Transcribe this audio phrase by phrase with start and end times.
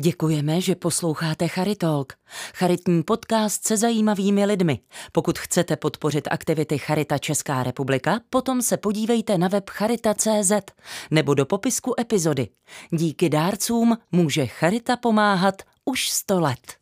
[0.00, 2.12] Děkujeme, že posloucháte Charitalk,
[2.54, 4.80] charitní podcast se zajímavými lidmi.
[5.12, 10.52] Pokud chcete podpořit aktivity Charita Česká republika, potom se podívejte na web charita.cz
[11.10, 12.48] nebo do popisku epizody.
[12.90, 16.81] Díky dárcům může Charita pomáhat už 100 let.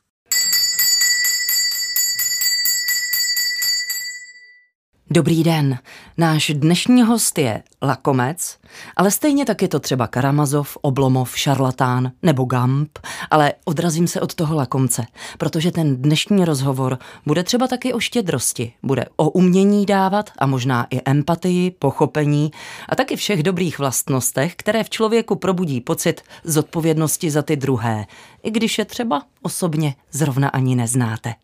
[5.12, 5.78] Dobrý den.
[6.18, 8.58] Náš dnešní host je Lakomec,
[8.96, 12.98] ale stejně tak je to třeba Karamazov, Oblomov, Šarlatán nebo Gamp,
[13.30, 15.06] ale odrazím se od toho Lakomce,
[15.38, 20.86] protože ten dnešní rozhovor bude třeba taky o štědrosti, bude o umění dávat a možná
[20.90, 22.50] i empatii, pochopení
[22.88, 28.06] a taky všech dobrých vlastnostech, které v člověku probudí pocit zodpovědnosti za ty druhé,
[28.42, 31.34] i když je třeba osobně zrovna ani neznáte.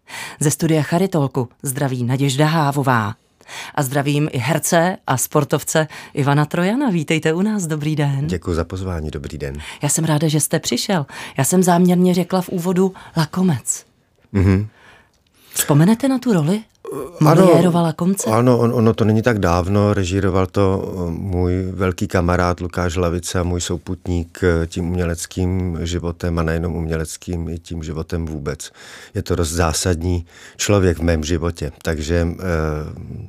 [0.40, 3.14] Ze studia Charitolku zdraví Naděžda Hávová.
[3.74, 6.90] A zdravím i herce a sportovce Ivana Trojana.
[6.90, 8.26] Vítejte u nás, dobrý den.
[8.26, 9.58] Děkuji za pozvání, dobrý den.
[9.82, 11.06] Já jsem ráda, že jste přišel.
[11.38, 13.84] Já jsem záměrně řekla v úvodu Lakomec.
[14.34, 14.66] Mm-hmm.
[15.52, 16.62] Vzpomenete na tu roli?
[17.20, 18.30] Moliérovala konce?
[18.30, 23.40] Ano, on, ono to není tak dávno, režíroval to eh, můj velký kamarád Lukáš Lavice
[23.40, 28.70] a můj souputník eh, tím uměleckým životem a nejenom uměleckým, i tím životem vůbec.
[29.14, 32.44] Je to dost zásadní člověk v mém životě, takže eh,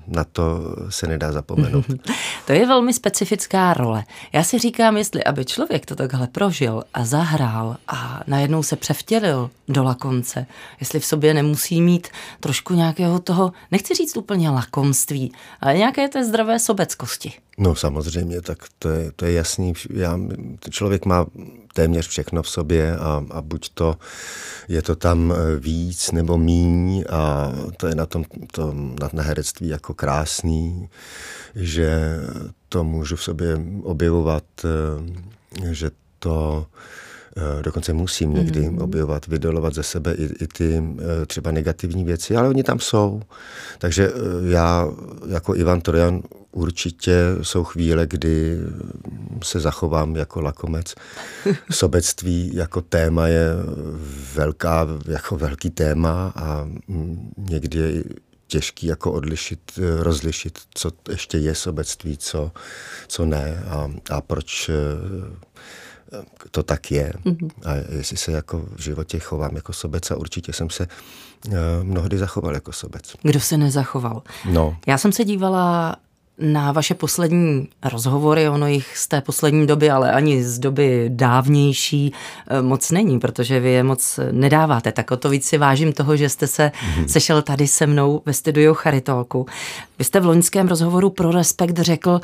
[0.07, 1.85] na to se nedá zapomenout.
[2.45, 4.03] to je velmi specifická role.
[4.33, 9.49] Já si říkám, jestli aby člověk to takhle prožil a zahrál a najednou se převtělil
[9.67, 10.45] do lakonce,
[10.79, 12.07] jestli v sobě nemusí mít
[12.39, 17.33] trošku nějakého toho nechci říct úplně lakomství, ale nějaké té zdravé sobeckosti.
[17.57, 19.73] No samozřejmě, tak to je, to je jasný.
[19.93, 20.19] Já,
[20.69, 21.25] člověk má
[21.73, 23.95] téměř všechno v sobě a, a buď to
[24.67, 28.73] je to tam eh, víc nebo míň a to je na tom to,
[29.13, 30.89] na, herectví jako krásný,
[31.55, 32.17] že
[32.69, 36.65] to můžu v sobě objevovat, eh, že to
[37.61, 38.79] dokonce musím někdy mm.
[38.79, 43.21] objevovat, vydolovat ze sebe i, i ty eh, třeba negativní věci, ale oni tam jsou.
[43.77, 44.87] Takže eh, já
[45.27, 46.21] jako Ivan Torian
[46.51, 48.57] určitě jsou chvíle, kdy
[49.43, 50.95] se zachovám jako lakomec.
[51.71, 53.49] Sobectví jako téma je
[54.35, 58.03] velká, jako velký téma a mm, někdy je
[58.47, 62.51] těžký jako odlišit, rozlišit, co ještě je sobectví, co,
[63.07, 64.71] co ne a, a proč
[66.51, 67.13] to tak je.
[67.25, 67.49] Mm-hmm.
[67.65, 70.87] A jestli se jako v životě chovám jako sobec a určitě jsem se
[71.47, 71.53] uh,
[71.83, 73.15] mnohdy zachoval jako sobec.
[73.21, 74.21] Kdo se nezachoval?
[74.51, 74.77] No.
[74.87, 75.95] Já jsem se dívala
[76.39, 82.13] na vaše poslední rozhovory, ono jich z té poslední doby, ale ani z doby dávnější
[82.47, 84.91] eh, moc není, protože vy je moc nedáváte.
[84.91, 87.05] Tak o to víc si vážím toho, že jste se mm-hmm.
[87.05, 89.45] sešel tady se mnou ve studiu Charitolku.
[89.99, 92.21] Vy jste v loňském rozhovoru pro Respekt řekl,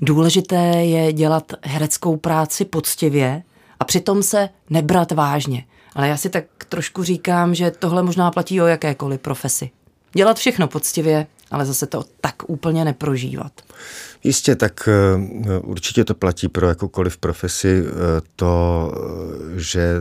[0.00, 3.42] Důležité je dělat hereckou práci poctivě
[3.80, 5.64] a přitom se nebrat vážně.
[5.94, 9.70] Ale já si tak trošku říkám, že tohle možná platí o jakékoliv profesi.
[10.12, 13.52] Dělat všechno poctivě, ale zase to tak úplně neprožívat.
[14.24, 17.82] Jistě, tak eh, určitě to platí pro jakoukoliv profesi.
[17.86, 17.92] Eh,
[18.36, 18.92] to,
[19.56, 19.94] že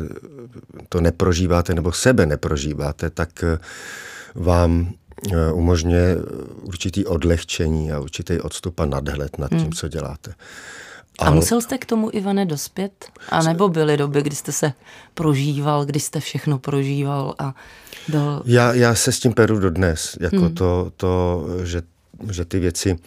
[0.90, 3.58] to neprožíváte nebo sebe neprožíváte, tak eh,
[4.36, 4.94] vám
[5.34, 6.18] Eh, umožňuje
[6.66, 9.72] určitý odlehčení a určitý odstup a nadhled nad tím, hmm.
[9.72, 10.34] co děláte.
[11.20, 13.06] A musel jste k tomu, Ivane, dospět?
[13.30, 14.74] A nebo byly doby, kdy jste se
[15.14, 17.56] prožíval, kdy jste všechno prožíval a
[18.08, 18.42] byl...
[18.46, 20.56] Já, já se s tím peru dodnes, jako hmm.
[20.56, 21.82] to, to že,
[22.32, 23.00] že ty věci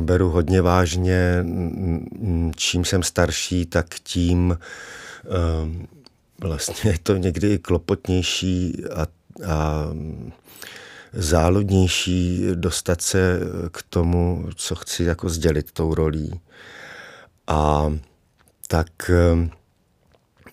[0.00, 1.44] beru hodně vážně.
[2.56, 4.58] Čím jsem starší, tak tím
[5.62, 5.88] um,
[6.40, 9.02] vlastně je to někdy klopotnější a,
[9.52, 9.86] a
[11.12, 13.40] záludnější dostat se
[13.70, 16.40] k tomu, co chci jako sdělit tou rolí.
[17.46, 17.92] A
[18.68, 19.10] tak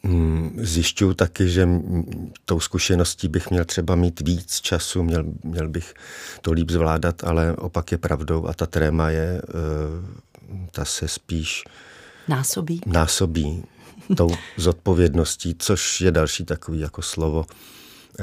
[0.03, 1.67] mm, zjišťuju taky, že
[2.45, 5.93] tou zkušeností bych měl třeba mít víc času, měl, měl bych
[6.41, 11.63] to líp zvládat, ale opak je pravdou a ta tréma je, eh, ta se spíš
[12.27, 13.63] násobí, násobí
[14.17, 17.45] tou zodpovědností, což je další takový jako slovo,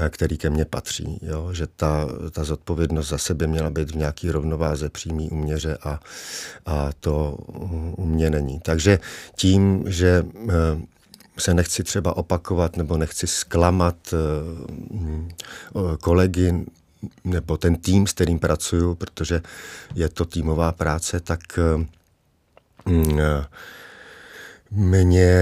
[0.08, 1.20] který ke mně patří.
[1.22, 1.52] Jo?
[1.52, 6.00] Že ta, ta zodpovědnost za sebe měla být v nějaký rovnováze přímý uměře a,
[6.66, 7.38] a to
[7.96, 8.60] u mě není.
[8.60, 8.98] Takže
[9.36, 10.52] tím, že eh,
[11.38, 16.66] se nechci třeba opakovat nebo nechci zklamat eh, kolegy
[17.24, 19.42] nebo ten tým, s kterým pracuju, protože
[19.94, 21.40] je to týmová práce, tak
[22.86, 23.18] mm,
[24.70, 25.32] mě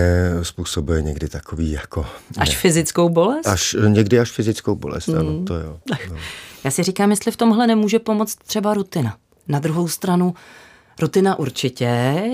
[0.42, 2.06] způsobuje někdy takový jako...
[2.38, 3.46] Až ne, fyzickou bolest?
[3.46, 5.18] Až, někdy až fyzickou bolest, mm.
[5.18, 5.78] ano, to jo.
[6.10, 6.16] No.
[6.64, 9.16] Já si říkám, jestli v tomhle nemůže pomoct třeba rutina.
[9.48, 10.34] Na druhou stranu,
[11.00, 11.84] rutina určitě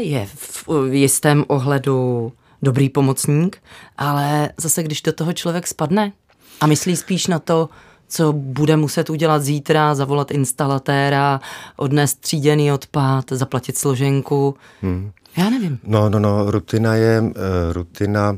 [0.00, 2.32] je v jistém ohledu
[2.62, 3.62] dobrý pomocník,
[3.98, 6.12] ale zase když do toho člověk spadne
[6.60, 7.68] a myslí spíš na to,
[8.10, 11.40] co bude muset udělat zítra, zavolat instalatéra,
[11.76, 14.54] odnést tříděný odpad, zaplatit složenku.
[14.82, 15.10] Hmm.
[15.36, 15.78] Já nevím.
[15.84, 17.32] No, no, no, rutina je, uh,
[17.72, 18.36] rutina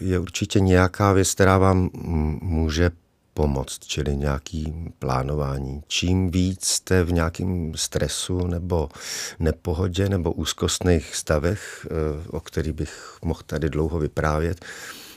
[0.00, 1.90] je určitě nějaká věc, která vám
[2.42, 2.90] může
[3.34, 5.82] pomoct, čili nějaký plánování.
[5.86, 8.88] Čím víc jste v nějakém stresu nebo
[9.38, 14.64] nepohodě nebo úzkostných stavech, eh, o kterých bych mohl tady dlouho vyprávět,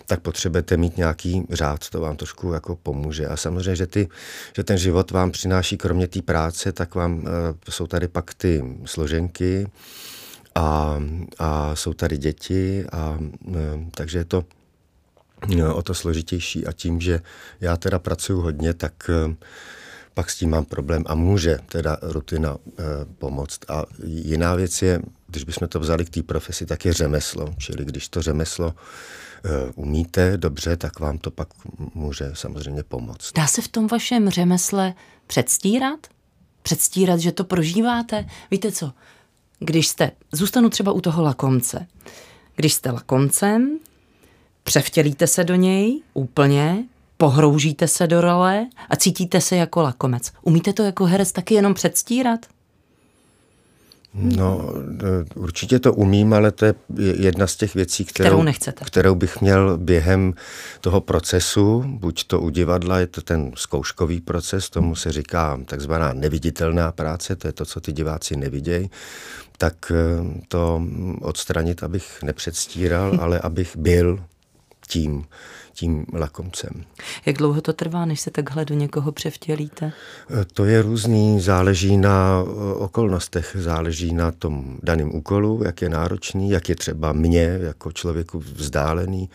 [0.08, 3.28] tak potřebujete mít nějaký řád, to vám trošku jako pomůže.
[3.28, 4.10] A samozřejmě, že, ty,
[4.56, 8.64] že ten život vám přináší kromě té práce, tak vám e, jsou tady pak ty
[8.86, 9.68] složenky
[10.56, 11.00] a,
[11.40, 13.20] a jsou tady děti a
[13.56, 14.44] e, takže je to
[15.74, 17.22] o to složitější a tím, že
[17.62, 19.36] já teda pracuji hodně, tak eh,
[20.14, 22.84] pak s tím mám problém a může teda rutina e,
[23.18, 23.60] pomoct.
[23.68, 27.54] A jiná věc je, když bychom to vzali k té profesi, tak je řemeslo.
[27.58, 28.76] Čili když to řemeslo
[29.76, 31.48] umíte dobře, tak vám to pak
[31.94, 33.34] může samozřejmě pomoct.
[33.36, 34.94] Dá se v tom vašem řemesle
[35.28, 36.08] předstírat?
[36.62, 38.26] Předstírat, že to prožíváte?
[38.52, 38.94] Víte co?
[39.60, 41.88] Když jste, zůstanu třeba u toho lakomce.
[42.56, 43.80] Když jste lakomcem,
[44.68, 46.84] Převtělíte se do něj úplně,
[47.18, 50.32] pohroužíte se do role a cítíte se jako lakomec.
[50.42, 52.46] Umíte to jako herec taky jenom předstírat?
[54.20, 54.74] No,
[55.36, 58.86] určitě to umím, ale to je jedna z těch věcí, kterou, kterou, nechcete.
[58.86, 60.34] kterou bych měl během
[60.82, 66.14] toho procesu, buď to u divadla, je to ten zkouškový proces, tomu se říká takzvaná
[66.14, 68.90] neviditelná práce, to je to, co ty diváci nevidějí,
[69.58, 70.82] tak eh, to
[71.22, 74.20] odstranit, abych nepředstíral, ale abych byl
[74.88, 75.26] tím,
[75.74, 76.84] tím lakomcem.
[77.26, 79.86] Jak dlouho to trvá, než se takhle do někoho převtělíte?
[79.86, 85.90] E, to je různý, záleží na e, okolnostech, záleží na tom daném úkolu, jak je
[85.90, 89.30] náročný, jak je třeba mě jako člověku vzdálený.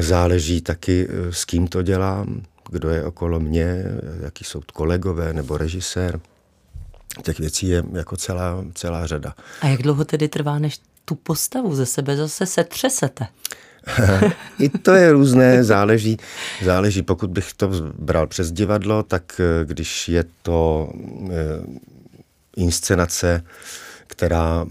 [0.00, 3.84] Záleží taky, e, s kým to dělám, kdo je okolo mě,
[4.20, 6.20] jaký jsou kolegové nebo režisér.
[7.22, 9.34] Těch věcí je jako celá, celá řada.
[9.60, 13.26] A jak dlouho tedy trvá, než tu postavu ze sebe zase setřesete?
[14.58, 16.16] I to je různé, záleží,
[16.64, 17.02] záleží.
[17.02, 20.92] Pokud bych to bral přes divadlo, tak eh, když je to
[21.30, 21.32] eh,
[22.56, 23.44] inscenace,
[24.06, 24.66] která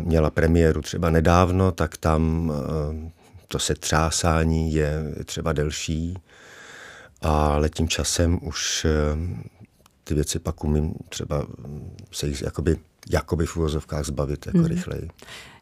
[0.00, 3.10] měla premiéru třeba nedávno, tak tam eh,
[3.48, 6.18] to setřásání je třeba delší,
[7.22, 8.86] ale tím časem už
[10.04, 11.46] ty věci pak umím třeba
[12.12, 12.76] se jich jakoby,
[13.10, 14.64] jakoby v uvozovkách zbavit jako mm.
[14.64, 15.10] rychleji.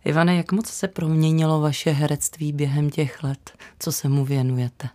[0.04, 4.88] Ivane, jak moc se proměnilo vaše herectví během těch let, co se mu věnujete?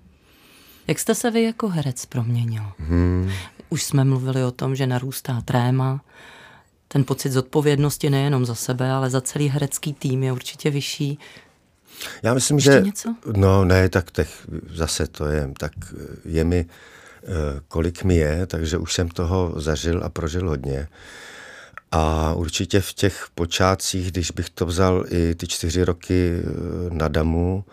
[0.88, 2.64] Jak jste se vy jako herec proměnil?
[2.78, 3.32] Hmm.
[3.70, 6.02] Už jsme mluvili o tom, že narůstá tréma,
[6.88, 11.20] ten pocit zodpovědnosti nejenom za sebe, ale za celý herecký tým je určitě vyšší.
[12.24, 12.82] Já myslím, Ještě že...
[12.82, 13.16] něco?
[13.36, 15.72] No ne, tak těch, zase to je, tak
[16.26, 16.66] je mi,
[17.24, 17.28] eh,
[17.68, 20.88] kolik mi je, takže už jsem toho zažil a prožil hodně.
[21.92, 26.44] A určitě v těch počátcích, když bych to vzal i ty čtyři roky eh,
[26.94, 27.66] na Damu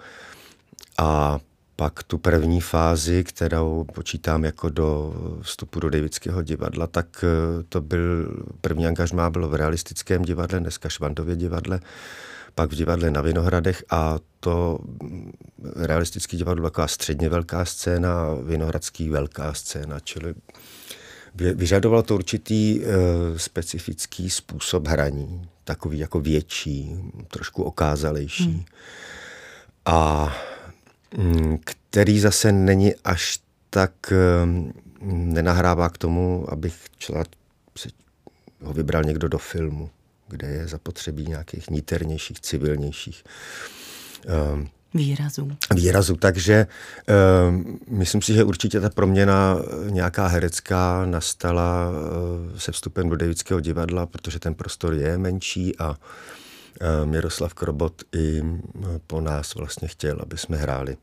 [0.99, 1.39] a
[1.77, 7.81] pak tu první fázi, kterou počítám jako do vstupu do Davidského divadla, tak eh, to
[7.81, 8.29] byl,
[8.61, 11.81] první angažmá bylo v realistickém divadle, dneska Švandově divadle,
[12.55, 15.33] pak v divadle na Vinohradech a to mm,
[15.77, 20.35] realistický divadlo taková středně velká scéna, Vinohradský velká scéna, čili
[21.35, 22.87] Vyžadovalo to určitý uh,
[23.37, 26.97] specifický způsob hraní, takový jako větší,
[27.29, 28.45] trošku okázalejší.
[28.45, 28.65] Hmm.
[29.85, 30.33] A
[31.19, 33.39] um, který zase není až
[33.71, 33.93] tak,
[34.45, 34.73] um,
[35.35, 37.29] nenahrává k tomu, abych člověk
[38.65, 39.91] ho vybral někdo do filmu,
[40.29, 43.25] kde je zapotřebí nějakých níternějších, civilnějších
[44.55, 45.51] um, výrazů.
[45.75, 46.67] Výrazů, takže
[47.09, 53.17] uh, myslím si, že určitě ta proměna eh, nějaká herecká nastala uh, se vstupem do
[53.17, 55.97] Davidského divadla, protože ten prostor je menší a uh,
[57.11, 58.43] Miroslav Krobot i
[59.07, 60.97] po nás vlastně chtěl, aby jsme hráli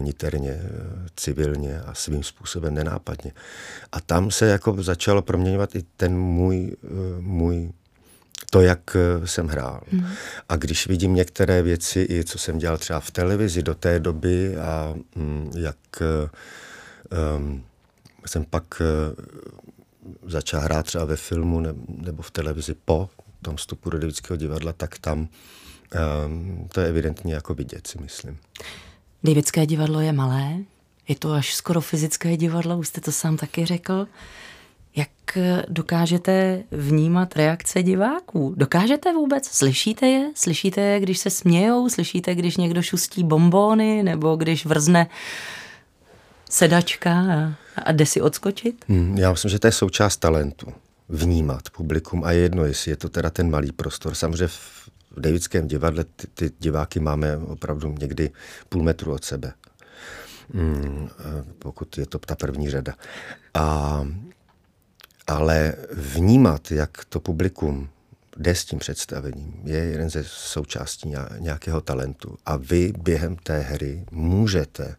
[0.00, 0.62] niterně,
[1.16, 3.32] civilně a svým způsobem nenápadně.
[3.92, 6.76] A tam se jako začalo proměňovat i ten můj,
[7.20, 7.72] můj
[8.50, 9.80] to, jak eh, jsem hrál.
[9.90, 10.06] Hmm.
[10.48, 14.56] A když vidím některé věci, i co jsem dělal třeba v televizi do té doby
[14.56, 15.76] a mm, jak
[17.36, 17.64] um,
[18.26, 23.10] jsem pak uh, začal hrát třeba ve filmu ne, nebo v televizi po
[23.42, 25.28] tom vstupu do Davidského divadla, tak tam
[26.26, 28.38] um, to je evidentně jako vidět, si myslím.
[29.66, 30.58] divadlo je malé,
[31.08, 34.06] je to až skoro fyzické divadlo, už jste to sám taky řekl.
[34.98, 35.38] Jak
[35.68, 38.54] dokážete vnímat reakce diváků?
[38.56, 39.46] Dokážete vůbec?
[39.46, 40.30] Slyšíte je?
[40.34, 41.88] Slyšíte je, když se smějou?
[41.88, 44.02] Slyšíte, když někdo šustí bombóny?
[44.02, 45.06] Nebo když vrzne
[46.50, 48.84] sedačka a, a jde si odskočit?
[48.88, 50.66] Hmm, já myslím, že to je součást talentu.
[51.08, 54.14] Vnímat publikum a je jedno, jestli je to teda ten malý prostor.
[54.14, 58.30] Samozřejmě v Davidském divadle ty, ty diváky máme opravdu někdy
[58.68, 59.52] půl metru od sebe.
[60.54, 61.08] Hmm,
[61.58, 62.94] pokud je to ta první řada.
[63.54, 64.04] A
[65.28, 67.88] ale vnímat, jak to publikum
[68.36, 72.36] jde s tím představením, je jeden ze součástí nějakého talentu.
[72.46, 74.96] A vy během té hry můžete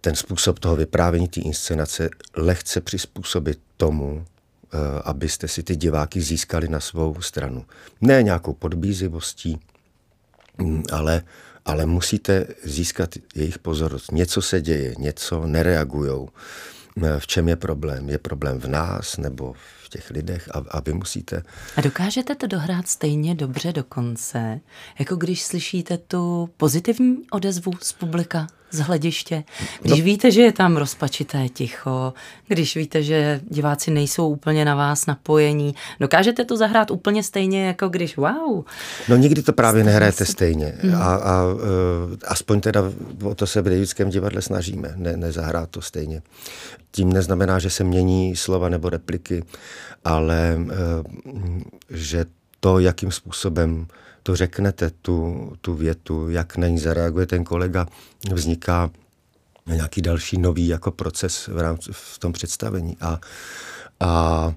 [0.00, 6.68] ten způsob toho vyprávění té inscenace lehce přizpůsobit tomu, eh, abyste si ty diváky získali
[6.68, 7.64] na svou stranu.
[8.00, 9.60] Ne nějakou podbízivostí,
[10.58, 11.22] mm, ale,
[11.64, 14.12] ale musíte získat jejich pozornost.
[14.12, 16.28] Něco se děje, něco nereagujou
[17.18, 18.10] v čem je problém.
[18.10, 19.52] Je problém v nás nebo
[19.84, 21.42] v těch lidech a, a vy musíte...
[21.76, 24.60] A dokážete to dohrát stejně dobře do konce,
[24.98, 28.46] jako když slyšíte tu pozitivní odezvu z publika?
[28.70, 29.44] Z hlediště.
[29.82, 30.04] Když no.
[30.04, 32.14] víte, že je tam rozpačité ticho,
[32.48, 37.88] když víte, že diváci nejsou úplně na vás napojení, dokážete to zahrát úplně stejně, jako
[37.88, 38.64] když wow.
[39.08, 40.74] No nikdy to právě nehrajete stejně.
[40.82, 40.94] Hmm.
[40.94, 41.60] A, a uh,
[42.26, 42.82] aspoň teda
[43.24, 46.22] o to se v Davidském divadle snažíme, ne, nezahrát to stejně.
[46.90, 49.44] Tím neznamená, že se mění slova nebo repliky,
[50.04, 51.60] ale uh,
[51.90, 52.24] že
[52.60, 53.86] to, jakým způsobem
[54.22, 57.86] to řeknete, tu, tu větu, jak na ní zareaguje ten kolega,
[58.32, 58.90] vzniká
[59.66, 62.96] nějaký další nový jako proces v, rámci, v tom představení.
[63.00, 63.20] A, a,
[64.00, 64.54] a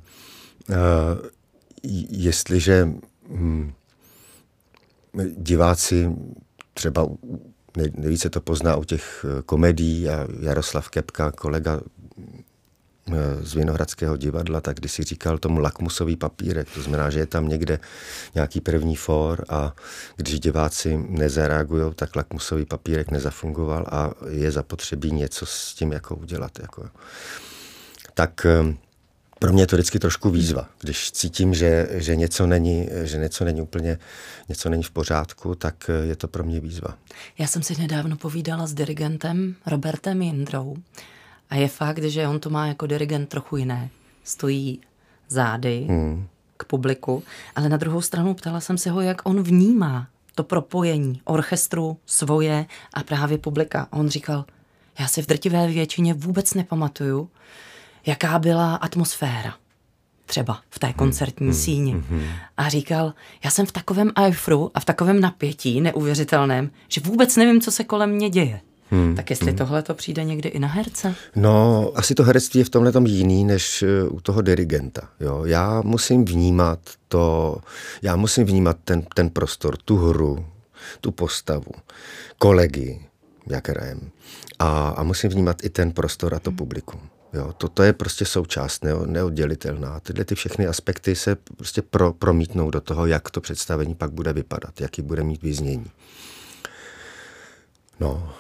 [2.10, 2.90] jestliže
[3.30, 3.74] hm,
[5.38, 6.10] diváci
[6.74, 7.08] třeba
[7.96, 11.82] nejvíce to pozná u těch komedií a Jaroslav Kepka, kolega
[13.42, 17.50] z Vinohradského divadla, tak když si říkal tomu lakmusový papírek, to znamená, že je tam
[17.50, 17.80] někde
[18.36, 19.74] nějaký první for a
[20.16, 26.60] když diváci nezareagují, tak lakmusový papírek nezafungoval a je zapotřebí něco s tím jako udělat.
[26.60, 26.90] Jako.
[28.14, 28.78] Tak ehm,
[29.40, 30.70] pro mě je to vždycky trošku výzva.
[30.82, 33.98] Když cítím, že, že, něco není, že něco není úplně
[34.50, 36.98] něco není v pořádku, tak je to pro mě výzva.
[37.38, 40.76] Já jsem si nedávno povídala s dirigentem Robertem Jindrou,
[41.50, 43.90] a je fakt, že on to má jako dirigent trochu jiné.
[44.24, 44.82] Stojí
[45.28, 46.28] zády hmm.
[46.58, 47.24] k publiku,
[47.56, 52.66] ale na druhou stranu ptala jsem se ho, jak on vnímá to propojení orchestru, svoje
[52.94, 53.88] a právě publika.
[53.92, 54.46] A on říkal,
[55.00, 57.30] já si v drtivé většině vůbec nepamatuju,
[58.06, 59.56] jaká byla atmosféra
[60.26, 61.92] třeba v té koncertní hmm, síni.
[61.92, 67.36] Hmm, a říkal, já jsem v takovém eufru a v takovém napětí neuvěřitelném, že vůbec
[67.36, 68.62] nevím, co se kolem mě děje.
[68.94, 69.16] Hmm.
[69.16, 69.58] Tak jestli hmm.
[69.58, 71.16] tohle to přijde někdy i na herce?
[71.36, 75.02] No, asi to herectví je v tomhle tom jiný než eh, u toho dirigenta.
[75.20, 75.46] Jo?
[75.46, 77.58] Já musím vnímat to,
[78.02, 80.46] já musím vnímat ten, ten prostor, tu hru,
[81.02, 81.72] tu postavu,
[82.38, 83.02] kolegy,
[83.48, 84.00] jak hrajem.
[84.60, 86.58] A, a musím vnímat i ten prostor a to hmm.
[86.58, 87.00] publikum.
[87.34, 90.00] Jo, to, to je prostě součást ne, neoddělitelná.
[90.00, 94.34] Tyhle ty všechny aspekty se prostě pro, promítnou do toho, jak to představení pak bude
[94.34, 95.92] vypadat, jaký bude mít vyznění.
[98.00, 98.34] No,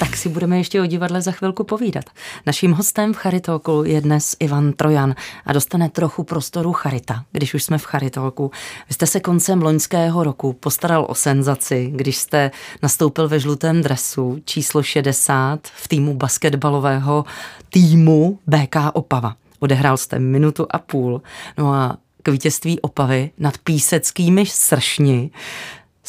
[0.00, 2.04] tak si budeme ještě o divadle za chvilku povídat.
[2.46, 5.14] Naším hostem v Charitalku je dnes Ivan Trojan
[5.46, 8.50] a dostane trochu prostoru Charita, když už jsme v Charitalku.
[8.88, 12.50] Vy jste se koncem loňského roku postaral o senzaci, když jste
[12.82, 17.24] nastoupil ve žlutém dresu číslo 60 v týmu basketbalového
[17.70, 19.34] týmu BK Opava.
[19.58, 21.22] Odehrál jste minutu a půl.
[21.58, 25.30] No a k vítězství Opavy nad píseckými sršni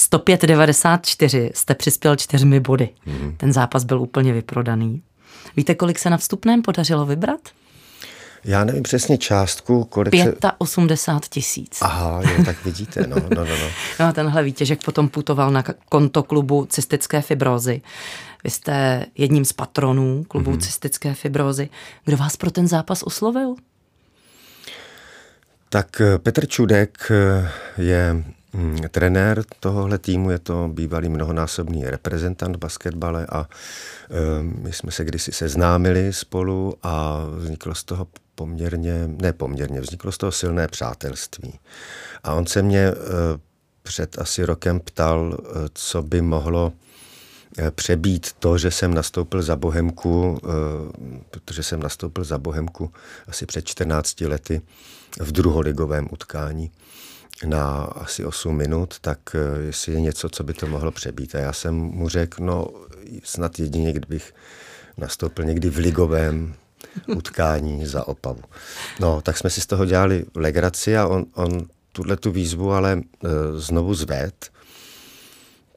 [0.01, 2.89] 105,94 jste přispěl čtyřmi body.
[3.05, 3.35] Mm.
[3.37, 5.01] Ten zápas byl úplně vyprodaný.
[5.57, 7.39] Víte, kolik se na vstupném podařilo vybrat?
[8.43, 10.13] Já nevím přesně částku, kolik
[10.57, 11.75] 85 tisíc.
[11.75, 11.85] Se...
[11.85, 13.45] Aha, jo, tak vidíte, no, no, no.
[13.45, 13.67] No,
[13.99, 17.81] no a tenhle vítěžek potom putoval na konto klubu cystické fibrózy.
[18.43, 20.61] Vy jste jedním z patronů klubu mm-hmm.
[20.61, 21.69] cystické fibrózy.
[22.05, 23.55] Kdo vás pro ten zápas oslovil?
[25.69, 28.23] Tak eh, Petr Čudek eh, je
[28.91, 33.49] trenér tohohle týmu je to bývalý mnohonásobný reprezentant v basketbale a
[34.41, 40.17] my jsme se kdysi seznámili spolu a vzniklo z toho poměrně, ne poměrně, vzniklo z
[40.17, 41.59] toho silné přátelství.
[42.23, 42.93] A on se mě e,
[43.83, 46.73] před asi rokem ptal, e, co by mohlo
[47.57, 50.39] e, přebít to, že jsem nastoupil za Bohemku,
[51.31, 52.91] protože jsem nastoupil za Bohemku
[53.27, 54.61] asi před 14 lety
[55.19, 56.71] v druholigovém utkání
[57.45, 61.35] na asi 8 minut, tak eh, jestli je něco, co by to mohlo přebít.
[61.35, 62.67] A já jsem mu řekl, no
[63.23, 64.33] snad jedině, kdybych
[64.97, 66.53] nastoupil někdy v ligovém
[67.07, 68.43] utkání za Opavu.
[68.99, 72.91] No, tak jsme si z toho dělali legraci a on, on tuhle tu výzvu ale
[72.93, 73.27] e,
[73.59, 74.49] znovu zved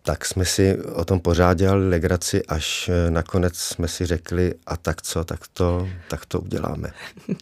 [0.07, 4.77] tak jsme si o tom pořád dělali legraci, až eh, nakonec jsme si řekli, a
[4.77, 6.93] tak co, tak to, tak to uděláme.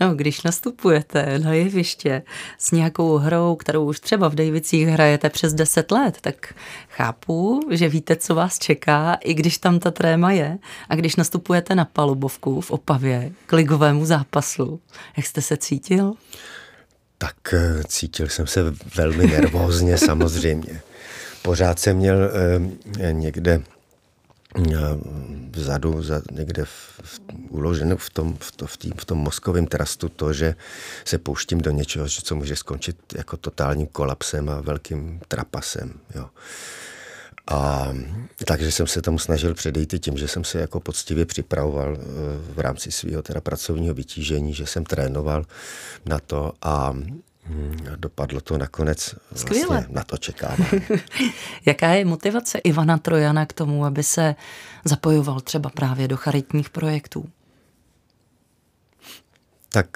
[0.00, 2.22] No, když nastupujete na jeviště
[2.58, 6.54] s nějakou hrou, kterou už třeba v Davicích hrajete přes 10 let, tak
[6.88, 10.58] chápu, že víte, co vás čeká, i když tam ta tréma je.
[10.88, 14.80] A když nastupujete na palubovku v Opavě k ligovému zápasu,
[15.16, 16.12] jak jste se cítil?
[17.18, 18.62] Tak eh, cítil jsem se
[18.94, 20.82] velmi nervózně samozřejmě
[21.44, 22.30] pořád jsem měl
[23.00, 23.62] eh, někde
[24.56, 24.78] eh,
[25.50, 29.66] vzadu, za, někde v, v, uloženo v tom, v, to, v, tý, v tom mozkovém
[29.66, 30.54] trastu to, že
[31.04, 35.92] se pouštím do něčeho, co může skončit jako totálním kolapsem a velkým trapasem.
[36.14, 36.28] Jo.
[37.50, 37.92] A
[38.44, 42.02] takže jsem se tomu snažil předejít tím, že jsem se jako poctivě připravoval eh,
[42.54, 45.44] v rámci svého teda pracovního vytížení, že jsem trénoval
[46.06, 46.96] na to a
[47.96, 49.66] dopadlo to nakonec Skvěle.
[49.66, 50.56] vlastně na to čekám.
[51.66, 54.34] Jaká je motivace Ivana Trojana k tomu, aby se
[54.84, 57.28] zapojoval třeba právě do charitních projektů?
[59.68, 59.86] Tak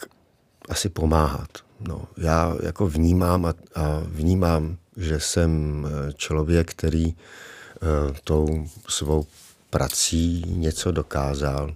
[0.69, 1.49] asi pomáhat.
[1.81, 7.15] No, já jako vnímám a, a vnímám, že jsem eh, člověk, který uh,
[8.25, 9.27] tou svou
[9.71, 11.75] prací něco dokázal.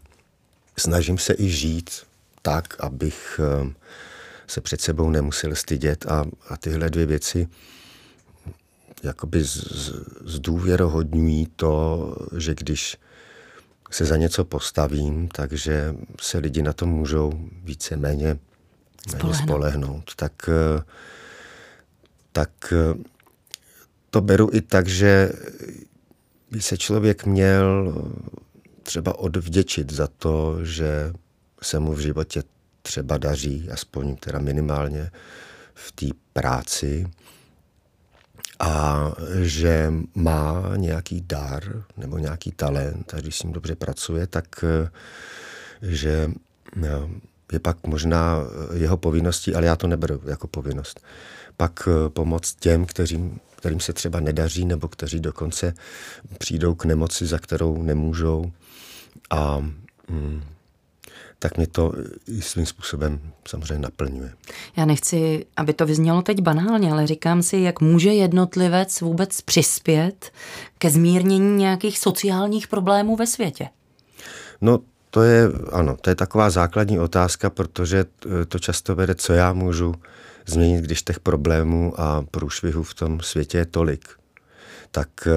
[0.79, 1.91] Snažím se i žít
[2.43, 3.73] tak, abych uh,
[4.53, 7.49] se před sebou nemusel stydět a, a tyhle dvě věci
[9.03, 9.93] jakoby z, z,
[10.25, 12.97] zdůvěrohodňují to, že když
[13.91, 17.33] se za něco postavím, takže se lidi na to můžou
[17.65, 18.39] více-méně
[19.09, 19.43] spolehnout.
[19.43, 20.15] spolehnout.
[20.17, 20.51] Tak,
[22.33, 22.75] tak
[24.11, 25.33] to beru i tak, že
[26.51, 27.95] by se člověk měl
[28.83, 31.13] třeba odvděčit za to, že
[31.63, 32.43] se mu v životě
[32.83, 35.11] třeba daří, aspoň teda minimálně
[35.75, 37.07] v té práci,
[38.61, 44.65] a že má nějaký dar nebo nějaký talent a když s ním dobře pracuje, tak
[45.83, 46.31] že
[47.53, 48.39] je pak možná
[48.75, 51.01] jeho povinností, ale já to neberu jako povinnost,
[51.57, 55.75] pak pomoct těm, kterým, kterým se třeba nedaří nebo kteří dokonce
[56.39, 58.53] přijdou k nemoci, za kterou nemůžou.
[59.31, 59.59] A
[60.09, 60.43] mm,
[61.43, 61.93] tak mě to
[62.41, 64.33] svým způsobem samozřejmě naplňuje.
[64.77, 70.33] Já nechci, aby to vyznělo teď banálně, ale říkám si, jak může jednotlivec vůbec přispět
[70.79, 73.69] ke zmírnění nějakých sociálních problémů ve světě.
[74.61, 74.79] No,
[75.11, 78.05] to je, ano, to je taková základní otázka, protože
[78.49, 79.95] to často vede, co já můžu
[80.47, 84.09] změnit, když těch problémů a průšvihů v tom světě je tolik.
[84.91, 85.31] Tak eh,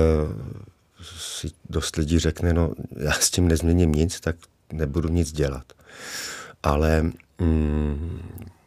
[1.17, 4.35] si dost lidí řekne, no já s tím nezměním nic, tak
[4.73, 5.74] nebudu nic dělat
[6.63, 8.19] ale mm,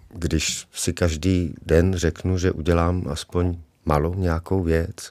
[0.09, 5.11] když si každý den řeknu, že udělám aspoň malou nějakou věc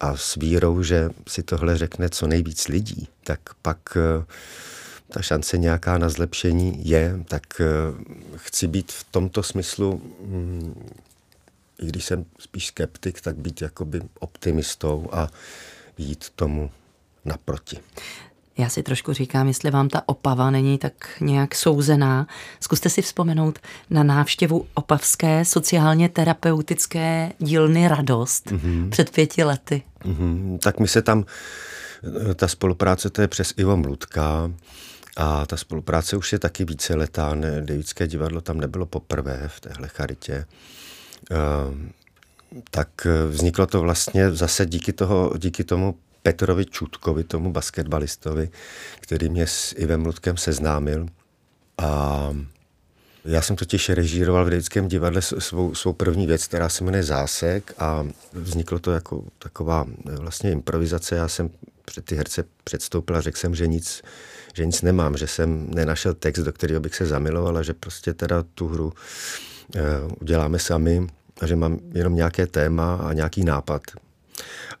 [0.00, 4.24] a s vírou, že si tohle řekne co nejvíc lidí, tak pak eh,
[5.08, 7.64] ta šance nějaká na zlepšení je, tak eh,
[8.36, 10.88] chci být v tomto smyslu, mm,
[11.78, 15.28] i když jsem spíš skeptik, tak být jakoby optimistou a
[15.98, 16.70] jít tomu
[17.24, 17.78] naproti.
[18.58, 22.26] Já si trošku říkám, jestli vám ta opava není tak nějak souzená.
[22.60, 23.58] Zkuste si vzpomenout
[23.90, 28.90] na návštěvu opavské sociálně terapeutické dílny Radost mm-hmm.
[28.90, 29.82] před pěti lety.
[30.04, 30.58] Mm-hmm.
[30.58, 31.24] Tak my se tam,
[32.34, 34.50] ta spolupráce to je přes Ivo Mludka
[35.16, 37.34] a ta spolupráce už je taky více letá.
[37.34, 37.66] Ne,
[38.06, 40.46] divadlo tam nebylo poprvé v téhle charitě.
[41.30, 41.74] Uh,
[42.70, 42.88] tak
[43.28, 45.94] vzniklo to vlastně zase díky, toho, díky tomu
[46.26, 48.50] Petrovi Čutkovi, tomu basketbalistovi,
[49.00, 51.06] který mě s Ivem Ludkem seznámil.
[51.78, 52.30] A
[53.24, 57.74] já jsem totiž režíroval v Devickém divadle svou, svou první věc, která se jmenuje Zásek
[57.78, 61.16] a vzniklo to jako taková vlastně improvizace.
[61.16, 61.50] Já jsem
[61.84, 64.02] před ty herce předstoupil a řekl jsem, že nic,
[64.54, 68.14] že nic nemám, že jsem nenašel text, do kterého bych se zamiloval a že prostě
[68.14, 69.82] teda tu hru uh,
[70.20, 71.06] uděláme sami
[71.40, 73.82] a že mám jenom nějaké téma a nějaký nápad.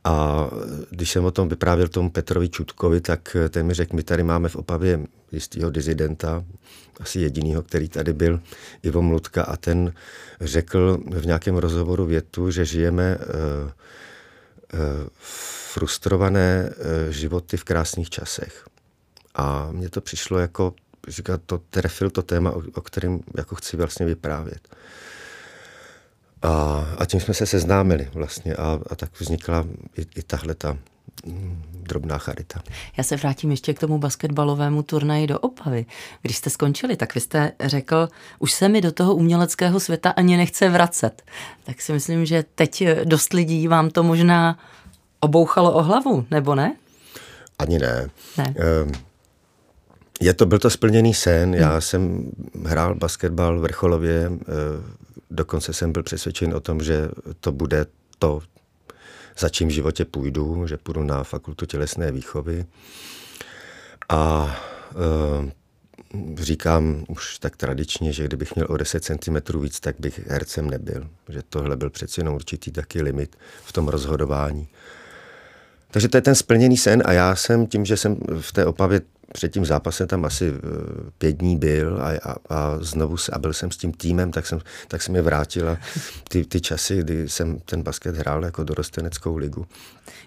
[0.04, 0.46] A
[0.90, 4.48] když jsem o tom vyprávěl tomu Petrovi Čutkovi, tak ten mi řekl, my tady máme
[4.48, 5.00] v Opavě
[5.32, 6.44] jistého dizidenta,
[7.00, 8.40] asi jedinýho, který tady byl,
[8.82, 9.92] Ivo Mludka, a ten
[10.40, 13.70] řekl v nějakém rozhovoru větu, že žijeme uh, uh,
[15.72, 18.66] frustrované uh, životy v krásných časech.
[19.34, 20.74] A mně to přišlo jako,
[21.08, 24.76] říká, to trefil to téma, o, o kterém jako chci vlastně vyprávět.
[26.42, 29.64] A, a tím jsme se seznámili vlastně a, a tak vznikla
[29.98, 30.78] i, i tahle ta
[31.82, 32.62] drobná charita.
[32.96, 35.86] Já se vrátím ještě k tomu basketbalovému turnaji do Opavy.
[36.22, 40.36] Když jste skončili, tak vy jste řekl, už se mi do toho uměleckého světa ani
[40.36, 41.22] nechce vracet.
[41.64, 44.58] Tak si myslím, že teď dost lidí vám to možná
[45.20, 46.76] obouchalo o hlavu, nebo ne?
[47.58, 48.10] Ani ne.
[48.38, 48.54] ne.
[48.56, 48.92] Ehm,
[50.20, 51.54] je to, byl to splněný sen.
[51.54, 51.80] Já hmm.
[51.80, 52.30] jsem
[52.64, 54.40] hrál basketbal vrcholově, ehm,
[55.30, 57.08] dokonce jsem byl přesvědčen o tom, že
[57.40, 57.86] to bude
[58.18, 58.40] to,
[59.38, 62.66] za čím v životě půjdu, že půjdu na fakultu tělesné výchovy.
[64.08, 64.56] A
[65.44, 65.52] e,
[66.42, 71.08] říkám už tak tradičně, že kdybych měl o 10 cm víc, tak bych hercem nebyl.
[71.28, 74.68] Že tohle byl přeci jenom určitý taky limit v tom rozhodování.
[75.90, 79.00] Takže to je ten splněný sen a já jsem tím, že jsem v té Opavě
[79.36, 80.60] před tím zápasem tam asi eh,
[81.18, 84.46] pět dní byl a, a, a znovu se, a byl jsem s tím týmem, tak
[84.46, 85.76] jsem, tak jsem je vrátila
[86.28, 89.66] ty, ty časy, kdy jsem ten basket hrál jako dorosteneckou ligu.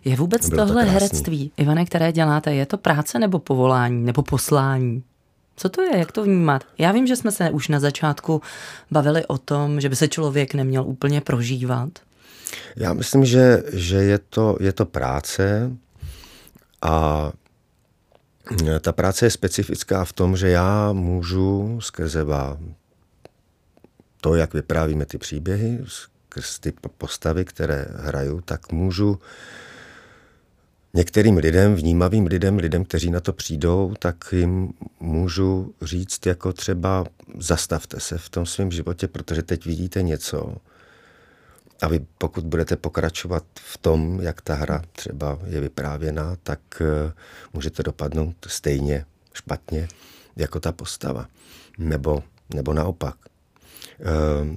[0.06, 4.22] Je vůbec Bylo tohle to herectví, Ivane, které děláte, je to práce nebo povolání nebo
[4.22, 5.04] poslání?
[5.56, 6.64] Co to je, jak to vnímat?
[6.78, 8.42] Já vím, že jsme se už na začátku
[8.92, 11.90] bavili o tom, že by se člověk neměl úplně prožívat.
[12.76, 15.72] Já myslím, že, že je, to, je to práce
[16.82, 17.32] a
[18.82, 22.24] ta práce je specifická v tom, že já můžu skrze
[24.22, 29.20] to, jak vyprávíme ty příběhy, skrz ty postavy, které hraju, tak můžu
[30.94, 37.06] některým lidem, vnímavým lidem, lidem, kteří na to přijdou, tak jim můžu říct jako třeba
[37.38, 40.56] zastavte se v tom svém životě, protože teď vidíte něco,
[41.82, 47.12] a vy pokud budete pokračovat v tom, jak ta hra třeba je vyprávěná, tak uh,
[47.54, 49.88] můžete dopadnout stejně špatně
[50.36, 51.28] jako ta postava.
[51.78, 53.16] Nebo, nebo naopak.
[54.00, 54.56] Uh,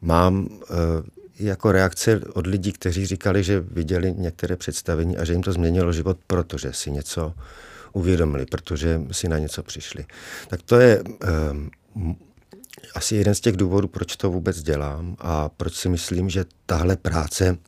[0.00, 0.56] mám uh,
[1.38, 5.92] jako reakce od lidí, kteří říkali, že viděli některé představení a že jim to změnilo
[5.92, 7.34] život, protože si něco
[7.92, 10.06] uvědomili, protože si na něco přišli.
[10.48, 11.02] Tak to je
[12.94, 16.96] asi jeden z těch důvodů, proč to vůbec dělám a proč si myslím, že tahle
[16.96, 17.58] práce,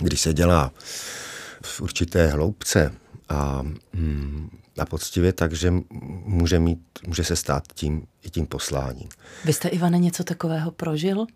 [0.00, 0.72] když se dělá
[1.62, 2.92] v určité hloubce
[3.28, 5.72] a, mm, a poctivě, takže
[6.24, 9.08] může, mít, může se stát tím i tím posláním.
[9.44, 11.26] Vy jste, Ivane, něco takového prožil?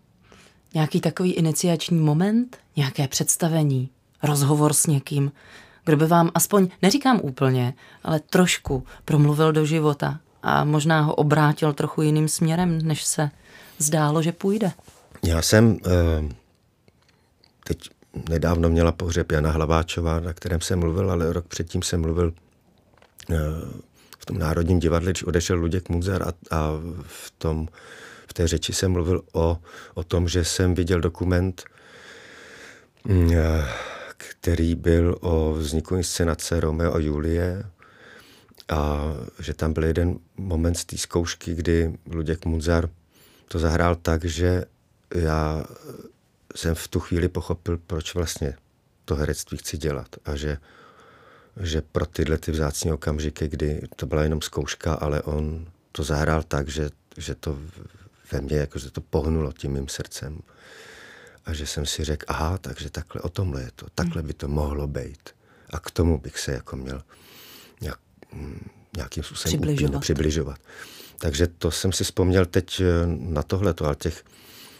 [0.73, 2.57] Nějaký takový iniciační moment?
[2.75, 3.89] Nějaké představení?
[4.23, 5.31] Rozhovor s někým?
[5.85, 11.73] Kdo by vám aspoň, neříkám úplně, ale trošku promluvil do života a možná ho obrátil
[11.73, 13.29] trochu jiným směrem, než se
[13.77, 14.71] zdálo, že půjde.
[15.23, 16.33] Já jsem eh,
[17.63, 17.89] teď
[18.29, 22.33] nedávno měla pohřeb Jana Hlaváčova, na kterém jsem mluvil, ale rok předtím jsem mluvil
[23.31, 23.35] eh,
[24.19, 26.69] v tom Národním divadle, když odešel Luděk Munzer a, a
[27.01, 27.67] v, tom,
[28.27, 29.57] v té řeči jsem mluvil o,
[29.93, 31.63] o tom, že jsem viděl dokument,
[33.05, 33.67] mm, eh,
[34.17, 37.63] který byl o vzniku inscenace Romeo a Julie
[38.73, 42.89] a že tam byl jeden moment z té zkoušky, kdy Luděk Munzar
[43.47, 44.65] to zahrál tak, že
[45.15, 45.65] já
[46.55, 48.55] jsem v tu chvíli pochopil, proč vlastně
[49.05, 50.57] to herectví chci dělat a že,
[51.59, 56.43] že pro tyhle ty vzácní okamžiky, kdy to byla jenom zkouška, ale on to zahrál
[56.43, 57.59] tak, že, že to
[58.31, 60.39] ve mně, jako, že to pohnulo tím mým srdcem.
[61.45, 64.47] A že jsem si řekl, aha, takže takhle o tomhle je to, takhle by to
[64.47, 65.29] mohlo být.
[65.69, 67.03] A k tomu bych se jako měl
[68.97, 70.01] nějakým způsobem přibližovat.
[70.01, 70.59] přibližovat.
[71.17, 74.23] Takže to jsem si vzpomněl teď eh, na tohle, ale těch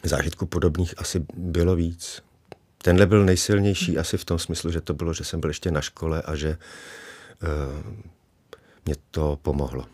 [0.03, 2.21] zážitků podobných asi bylo víc.
[2.77, 3.99] Tenhle byl nejsilnější hmm.
[3.99, 6.57] asi v tom smyslu, že to bylo, že jsem byl ještě na škole a že
[7.43, 7.93] uh,
[8.85, 9.85] mě to pomohlo.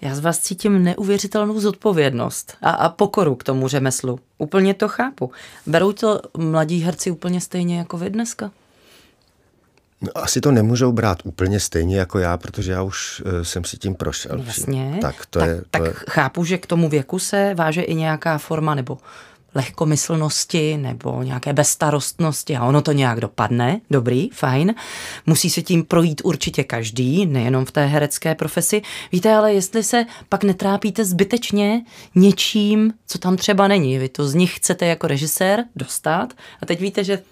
[0.00, 4.20] Já z vás cítím neuvěřitelnou zodpovědnost a, a pokoru k tomu řemeslu.
[4.38, 5.32] Úplně to chápu.
[5.66, 8.50] Berou to mladí herci úplně stejně jako vy dneska?
[10.00, 13.76] No, asi to nemůžou brát úplně stejně jako já, protože já už uh, jsem si
[13.76, 14.42] tím prošel.
[14.46, 14.98] Jasně.
[15.00, 15.92] Tak, to tak, je, to tak je...
[16.08, 18.98] chápu, že k tomu věku se váže i nějaká forma nebo
[19.54, 24.74] lehkomyslnosti nebo nějaké bezstarostnosti a ono to nějak dopadne, dobrý, fajn.
[25.26, 28.82] Musí se tím projít určitě každý, nejenom v té herecké profesi.
[29.12, 31.84] Víte, ale jestli se pak netrápíte zbytečně
[32.14, 36.32] něčím, co tam třeba není, vy to z nich chcete jako režisér dostat
[36.62, 37.22] a teď víte, že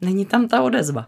[0.00, 1.06] není tam ta odezva.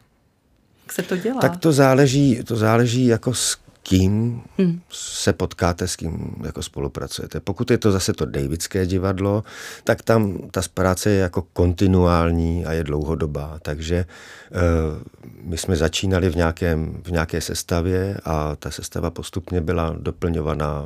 [0.85, 1.41] Jak se to dělá?
[1.41, 4.81] Tak to záleží, to záleží jako s kým hmm.
[4.91, 7.41] se potkáte, s kým jako spolupracujete.
[7.41, 9.45] Pokud je to zase to Davidské divadlo,
[9.85, 13.59] tak tam ta práce je jako kontinuální a je dlouhodobá.
[13.63, 14.05] Takže
[14.51, 20.85] uh, my jsme začínali v, nějakém, v nějaké sestavě a ta sestava postupně byla doplňovaná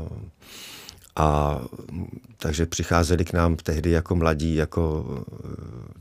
[1.18, 1.61] A
[2.37, 5.04] takže přicházeli k nám tehdy jako mladí, jako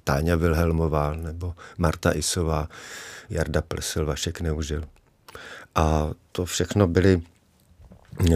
[0.04, 2.70] Táňa Vilhelmová nebo Marta Isová,
[3.30, 4.84] Jarda Plsel, Vašek Neužil.
[5.76, 7.22] A to všechno byli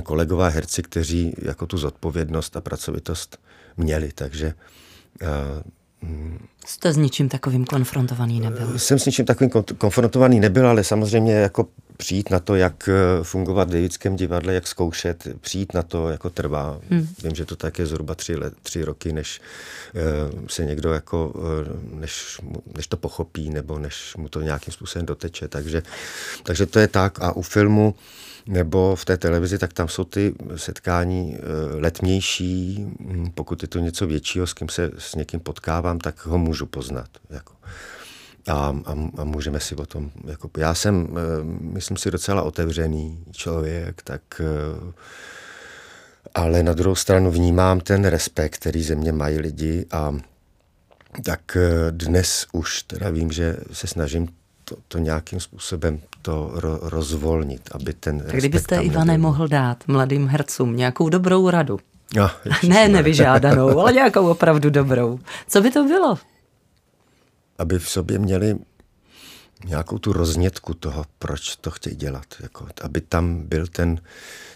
[0.03, 3.39] kolegové herci, kteří jako tu zodpovědnost a pracovitost
[3.77, 4.53] měli, takže
[6.65, 8.79] Jste s ničím takovým konfrontovaný nebyl?
[8.79, 13.69] Jsem s ničím takovým konfrontovaný nebyl, ale samozřejmě jako přijít na to, jak eh, fungovat
[13.69, 16.79] v Davidském divadle, jak zkoušet, přijít na to jako trvá.
[16.89, 17.07] Hmm.
[17.23, 19.41] Vím, že to tak je zhruba tři, let, tři roky, než
[19.93, 22.41] uh, se někdo jako, uh, než,
[22.75, 25.47] než to pochopí, nebo než mu to nějakým způsobem doteče.
[25.47, 25.83] Takže,
[26.43, 27.21] takže to je tak.
[27.21, 27.95] A u filmu
[28.47, 31.39] nebo v té televizi, tak tam jsou ty setkání eh,
[31.75, 36.37] letmější, hm, pokud je to něco většího, s kým se s někým potkávám, tak ho
[36.37, 37.09] můžu poznat.
[37.29, 37.53] Jako.
[38.47, 38.53] A,
[38.85, 44.01] a, a můžeme si o tom, jako, já jsem, eh, myslím si, docela otevřený člověk,
[44.01, 44.93] tak eh,
[46.35, 50.15] ale na druhou stranu vnímám ten respekt, který ze mě mají lidi a
[51.25, 51.57] tak
[51.91, 54.27] dnes už teda vím, že se snažím
[54.65, 59.21] to, to nějakým způsobem to ro, rozvolnit, aby ten Tak kdybyste, Ivane, nebyl.
[59.21, 61.79] mohl dát mladým hercům nějakou dobrou radu,
[62.15, 62.29] no,
[62.67, 66.17] ne nevyžádanou, ale nějakou opravdu dobrou, co by to bylo?
[67.61, 68.57] Aby v sobě měli
[69.65, 72.25] nějakou tu roznětku toho, proč to chtějí dělat.
[72.39, 74.01] Jako, aby tam byl ten,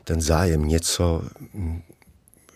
[0.03, 1.21] ten zájem, něco,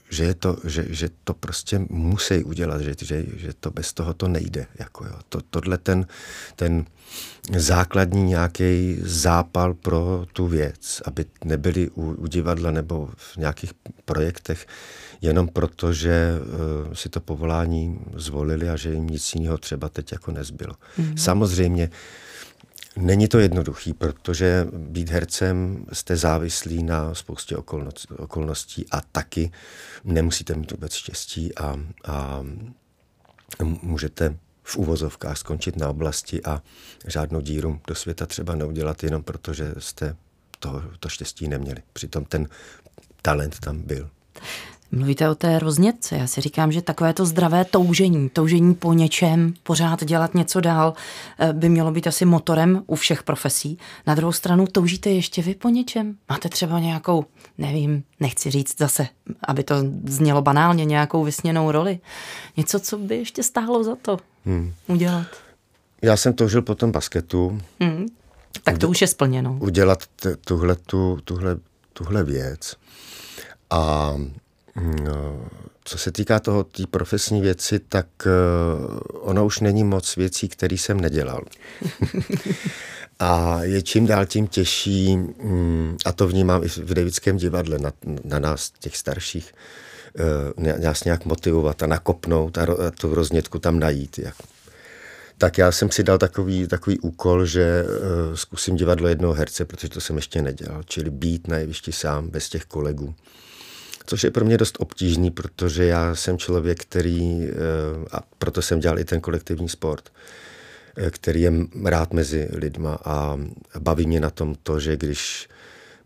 [0.10, 4.14] že, je to, že, že to prostě musí udělat, že, že, že to bez toho
[4.14, 4.66] to nejde.
[4.80, 5.14] Jako jo.
[5.30, 6.08] To, tohle ten,
[6.56, 6.86] ten
[7.58, 13.74] základní nějaký zápal pro tu věc, aby nebyli u, u divadla nebo v nějakých
[14.06, 14.68] projektech
[15.22, 20.12] jenom proto, že uh, si to povolání zvolili a že jim nic jiného třeba teď
[20.12, 20.74] jako nezbylo.
[20.74, 21.16] Mm-hmm.
[21.18, 21.90] Samozřejmě
[22.98, 27.56] Není to jednoduchý, protože být hercem jste závislí na spoustě
[28.18, 29.52] okolností a taky
[30.04, 32.46] nemusíte mít vůbec štěstí a, a
[33.64, 36.62] můžete v úvozovkách skončit na oblasti a
[37.08, 40.16] žádnou díru do světa třeba neudělat jenom proto, že jste
[40.60, 41.82] to, to štěstí neměli.
[41.94, 42.48] Přitom ten
[43.22, 44.10] talent tam byl.
[44.92, 46.18] Mluvíte o té roznětce.
[46.18, 50.94] Já si říkám, že takové to zdravé toužení, toužení po něčem, pořád dělat něco dál,
[51.40, 53.78] eh, by mělo být asi motorem u všech profesí.
[54.08, 56.16] Na druhou stranu toužíte ještě vy po něčem?
[56.30, 57.26] Máte třeba nějakou,
[57.58, 59.08] nevím, nechci říct zase,
[59.48, 59.76] aby to
[60.08, 62.00] znělo banálně, nějakou vysněnou roli.
[62.58, 64.74] Něco, co by ještě stálo za to hmm.
[64.88, 65.28] udělat?
[66.02, 67.62] Já jsem toužil po tom basketu.
[67.80, 68.06] Hmm.
[68.64, 69.58] Tak to už je splněno.
[69.62, 70.04] Udělat
[70.46, 71.58] tuhle, tu, tuhle,
[71.94, 72.76] tuhle věc.
[73.70, 74.14] A
[75.84, 80.76] co se týká toho, té profesní věci, tak uh, ono už není moc věcí, které
[80.76, 81.44] jsem nedělal.
[83.20, 87.92] a je čím dál tím těžší, um, a to vnímám i v Davidském divadle, na,
[88.24, 89.54] na nás, těch starších,
[90.58, 94.20] uh, nás nějak motivovat a nakopnout a, a tu roznětku tam najít.
[94.20, 94.36] Jak.
[95.38, 99.90] Tak já jsem si dal takový, takový úkol, že uh, zkusím divadlo jednoho herce, protože
[99.90, 103.16] to jsem ještě nedělal, čili být na jevišti sám, bez těch kolegů
[104.10, 107.54] což je pro mě dost obtížný, protože já jsem člověk, který, eh,
[108.12, 110.10] a proto jsem dělal i ten kolektivní sport,
[110.98, 111.54] eh, který je
[111.86, 113.40] rád mezi lidma a
[113.80, 115.50] baví mě na tom to, že když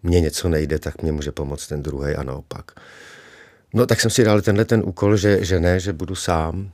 [0.04, 2.72] mně něco nejde, tak mě může pomoct ten druhý a naopak.
[3.74, 6.72] No tak jsem si dal tenhle ten úkol, že, že ne, že budu sám.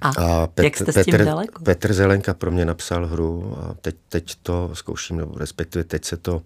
[0.00, 1.62] A, a Pet, jak jste Petr, s tím daleko?
[1.64, 6.16] Petr Zelenka pro mě napsal hru a teď, teď to zkouším, nebo respektive teď se
[6.16, 6.42] to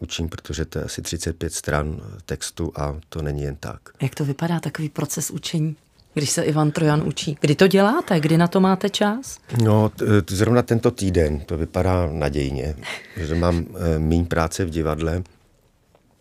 [0.00, 3.80] učím, protože to je asi 35 stran textu a to není jen tak.
[4.02, 5.76] Jak to vypadá, takový proces učení?
[6.14, 7.36] Když se Ivan Trojan učí.
[7.40, 8.20] Kdy to děláte?
[8.20, 9.38] Kdy na to máte čas?
[9.64, 9.92] No,
[10.30, 12.74] zrovna tento týden to vypadá nadějně,
[13.16, 15.22] že mám e, méně práce v divadle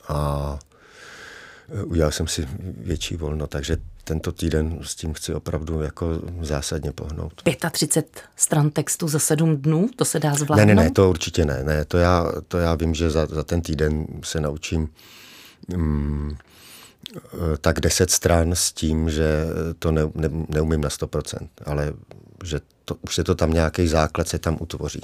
[0.08, 0.60] a
[1.70, 3.78] e, udělal jsem si větší volno, takže
[4.10, 7.42] tento týden s tím chci opravdu jako zásadně pohnout.
[7.72, 10.66] 35 stran textu za sedm dnů, to se dá zvládnout?
[10.66, 11.64] Ne, ne, ne, to určitě ne.
[11.64, 14.90] ne to, já, to já vím, že za, za ten týden se naučím
[15.76, 16.38] mm,
[17.62, 19.46] tak 10 stran s tím, že
[19.80, 21.94] to ne, ne, neumím na 100%, ale
[22.44, 25.02] že to, už se to tam nějaký základ se tam utvoří.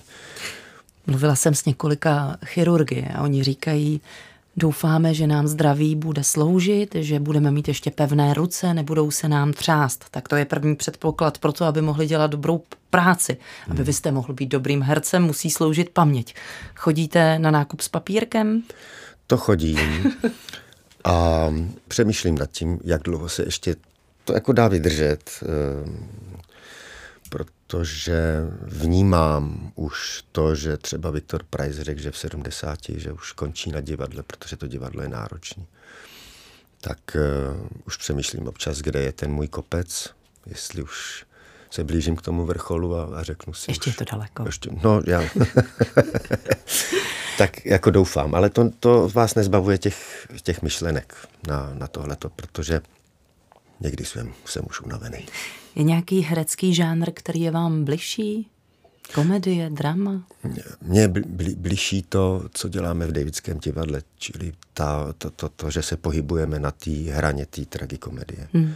[1.08, 4.02] Mluvila jsem s několika chirurgy a oni říkají,
[4.58, 9.54] Doufáme, že nám zdraví bude sloužit, že budeme mít ještě pevné ruce, nebudou se nám
[9.54, 10.06] třást.
[10.12, 13.38] Tak to je první předpoklad pro to, aby mohli dělat dobrou práci.
[13.68, 13.86] Aby hmm.
[13.86, 16.36] vy jste mohl být dobrým hercem, musí sloužit paměť.
[16.76, 18.64] Chodíte na nákup s papírkem?
[19.28, 19.80] To chodím.
[21.04, 21.48] A
[21.88, 23.76] přemýšlím nad tím, jak dlouho se ještě
[24.24, 25.30] to jako dá vydržet.
[27.30, 33.72] Protože vnímám už to, že třeba Viktor Price řekl, že v 70, že už končí
[33.72, 35.66] na divadle, protože to divadlo je náročné.
[36.82, 40.10] tak uh, už přemýšlím občas, kde je ten můj kopec,
[40.46, 41.26] jestli už
[41.70, 43.72] se blížím k tomu vrcholu a, a řeknu si.
[43.72, 44.46] Ještě už, je to daleko.
[44.46, 45.24] Ještě, no, já.
[47.38, 52.82] tak jako doufám, ale to, to vás nezbavuje těch, těch myšlenek na, na tohleto, protože
[53.80, 55.26] někdy jsem, jsem už unavený.
[55.76, 58.48] Je nějaký herecký žánr, který je vám bližší?
[59.14, 60.28] Komedie, drama?
[60.82, 65.72] Mně je bli, bližší to, co děláme v Davidském divadle, čili ta, to, to, to,
[65.72, 68.48] že se pohybujeme na té hraně té tragikomedie.
[68.54, 68.76] Hmm.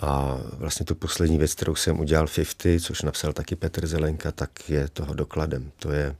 [0.00, 4.70] A vlastně tu poslední věc, kterou jsem udělal 50, což napsal taky Petr Zelenka, tak
[4.70, 5.70] je toho dokladem.
[5.78, 6.16] To je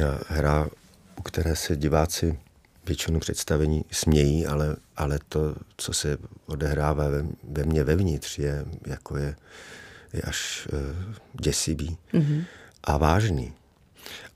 [0.00, 0.68] eh, hra,
[1.16, 2.38] u které se diváci
[2.84, 9.16] většinu představení smějí, ale, ale to, co se odehrává ve, ve mně vevnitř, je, jako
[9.16, 9.36] je,
[10.12, 10.78] je až uh,
[11.40, 12.44] děsivý mm-hmm.
[12.84, 13.52] a vážný.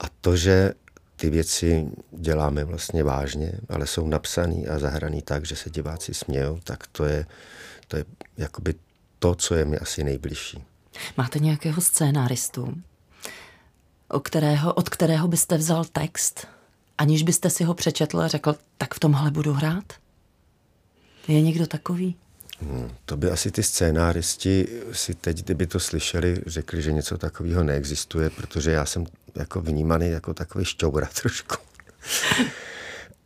[0.00, 0.72] A to, že
[1.16, 6.60] ty věci děláme vlastně vážně, ale jsou napsaný a zahraný tak, že se diváci smějou,
[6.64, 7.26] tak to je,
[7.88, 8.04] to je
[8.36, 8.74] jakoby
[9.18, 10.64] to, co je mi asi nejbližší.
[11.16, 12.74] Máte nějakého scénáristu,
[14.08, 16.46] o kterého, od kterého byste vzal text,
[16.98, 19.92] aniž byste si ho přečetl a řekl, tak v tomhle budu hrát?
[21.28, 22.16] Je někdo takový?
[22.60, 27.64] Hmm, to by asi ty scénáristi si teď, kdyby to slyšeli, řekli, že něco takového
[27.64, 31.56] neexistuje, protože já jsem jako vnímaný jako takový šťoura trošku.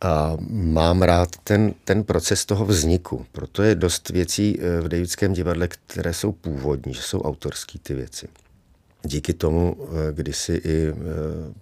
[0.01, 3.27] A mám rád ten, ten proces toho vzniku.
[3.33, 7.95] Proto je dost věcí eh, v Davidském divadle, které jsou původní, že jsou autorský ty
[7.95, 8.29] věci.
[9.03, 10.95] Díky tomu eh, kdysi i eh,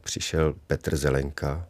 [0.02, 1.66] přišel Petr Zelenka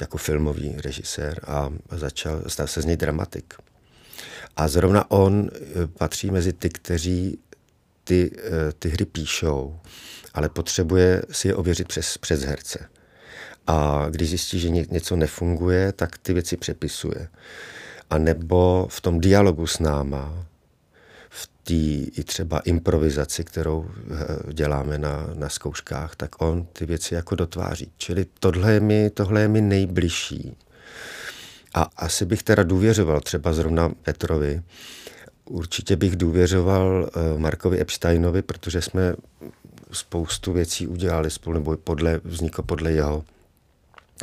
[0.00, 3.54] jako filmový režisér a začal, stal se z něj dramatik.
[4.56, 5.50] A zrovna on
[5.98, 7.38] patří mezi ty, kteří
[8.04, 8.30] ty,
[8.78, 9.80] ty hry píšou,
[10.34, 12.88] ale potřebuje si je ověřit přes, přes herce.
[13.66, 17.28] A když zjistí, že něco nefunguje, tak ty věci přepisuje.
[18.10, 20.46] A nebo v tom dialogu s náma,
[21.36, 27.14] v té i třeba improvizaci, kterou eh, děláme na, na zkouškách, tak on ty věci
[27.14, 27.92] jako dotváří.
[27.96, 30.56] Čili tohle je mi, tohle je mi nejbližší.
[31.74, 34.62] A asi bych teda důvěřoval třeba zrovna Petrovi,
[35.50, 39.16] Určitě bych důvěřoval eh, Markovi Epsteinovi, protože jsme
[39.92, 43.24] spoustu věcí udělali spolu, nebo podle, vzniklo podle jeho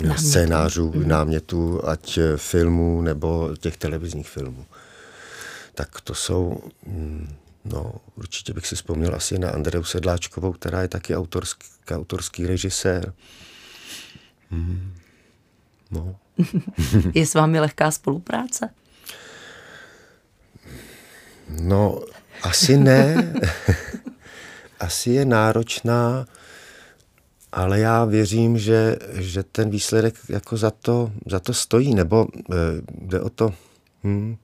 [0.02, 0.22] námětů.
[0.22, 1.08] scénářů, mm.
[1.08, 4.66] námětů, ať filmů nebo těch televizních filmů.
[5.76, 10.88] Tak to jsou, mm, no určitě bych si vzpomněl asi na Andreu Sedláčkovou, která je
[10.88, 13.14] taky autorský, autorský režisér.
[14.52, 14.96] Mm,
[15.92, 16.16] no.
[17.14, 18.70] je s vámi lehká spolupráce?
[21.50, 22.02] No,
[22.44, 23.34] asi ne.
[24.80, 26.26] asi je náročná
[27.54, 32.56] ale já věřím, že, že ten výsledek jako za to, za to stojí, nebo e,
[32.92, 33.54] jde o to.
[34.04, 34.36] Hm.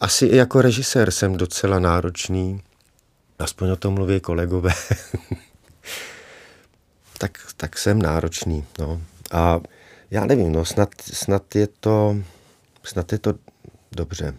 [0.00, 2.62] Asi i jako režisér jsem docela náročný,
[3.38, 4.72] aspoň o tom mluví kolegové.
[7.18, 8.64] tak, tak jsem náročný.
[8.78, 9.02] No.
[9.32, 9.60] A
[10.10, 12.16] já nevím, no, snad, snad, je to,
[12.82, 13.34] snad je to
[13.92, 14.34] dobře.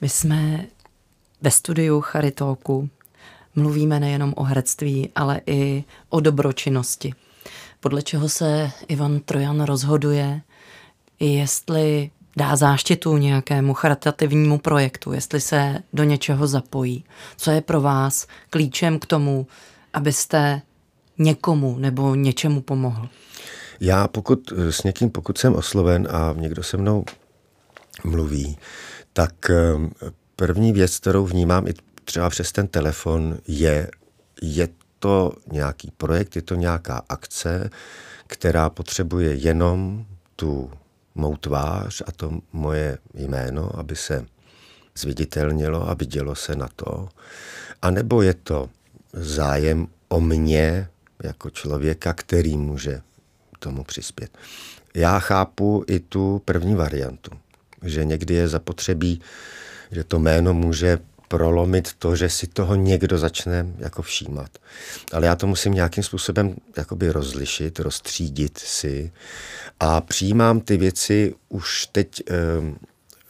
[0.00, 0.66] My jsme
[1.40, 2.90] ve studiu Charitóku
[3.54, 7.14] mluvíme nejenom o herectví, ale i o dobročinnosti.
[7.80, 10.40] Podle čeho se Ivan Trojan rozhoduje,
[11.20, 17.04] jestli dá záštitu nějakému charitativnímu projektu, jestli se do něčeho zapojí.
[17.36, 19.46] Co je pro vás klíčem k tomu,
[19.92, 20.62] abyste
[21.18, 23.08] někomu nebo něčemu pomohl?
[23.80, 27.04] Já pokud s někým, pokud jsem osloven a někdo se mnou
[28.04, 28.58] mluví,
[29.12, 29.54] tak eh,
[30.36, 31.74] první věc, kterou vnímám i
[32.04, 33.90] třeba přes ten telefon je,
[34.42, 37.70] je to nějaký projekt, je to nějaká akce,
[38.26, 40.04] která potřebuje jenom
[40.36, 40.70] tu
[41.18, 44.26] mou tvář a to moje jméno, aby se
[44.98, 47.08] zviditelnilo a vidělo se na to.
[47.82, 48.70] A nebo je to
[49.12, 50.88] zájem o mě
[51.22, 53.00] jako člověka, který může
[53.58, 54.38] tomu přispět.
[54.94, 57.30] Já chápu i tu první variantu,
[57.82, 59.20] že někdy je zapotřebí,
[59.90, 60.98] že to jméno může
[61.28, 64.50] prolomit to, že si toho někdo začne jako všímat.
[65.12, 69.12] Ale já to musím nějakým způsobem jakoby rozlišit, rozstřídit si
[69.80, 72.76] a přijímám ty věci už teď, ehm,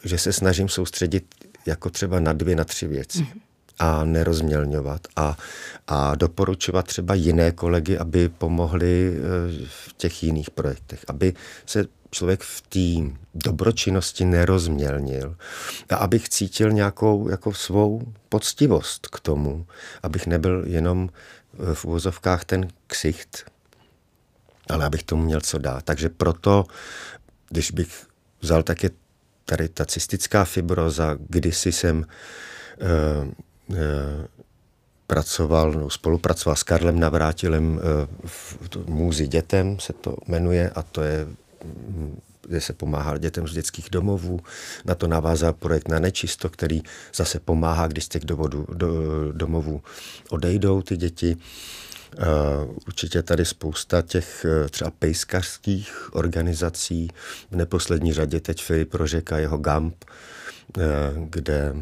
[0.03, 1.25] že se snažím soustředit
[1.65, 3.27] jako třeba na dvě, na tři věci.
[3.79, 5.37] A nerozmělňovat a,
[5.87, 9.19] a doporučovat třeba jiné kolegy, aby pomohli eh,
[9.67, 11.33] v těch jiných projektech, aby
[11.65, 15.35] se člověk v té dobročinnosti nerozmělnil
[15.89, 19.65] a abych cítil nějakou jako svou poctivost k tomu,
[20.03, 21.09] abych nebyl jenom
[21.73, 23.45] v úvozovkách ten ksicht,
[24.69, 25.83] ale abych tomu měl co dát.
[25.83, 26.65] Takže proto,
[27.49, 28.07] když bych
[28.41, 28.89] vzal také
[29.45, 33.27] tady ta cystická fibroza, kdysi jsem uh,
[33.67, 33.77] uh,
[35.07, 37.81] pracoval, no, spolupracoval s Karlem Navrátilem uh,
[38.25, 41.27] v Můzi dětem, se to jmenuje, a to je
[42.41, 44.39] kde se pomáhá dětem z dětských domovů.
[44.85, 46.81] Na to navázal projekt na nečisto, který
[47.15, 48.91] zase pomáhá, když z těch dovodu, do,
[49.31, 49.81] domovů
[50.29, 51.37] odejdou ty děti.
[52.17, 57.07] Uh, určitě tady spousta těch uh, třeba pejskařských organizací,
[57.51, 60.05] v neposlední řadě teď Filip Rožek a jeho GAMP,
[60.77, 60.83] uh,
[61.29, 61.75] kde